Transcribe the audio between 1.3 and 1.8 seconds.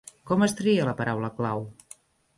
clau?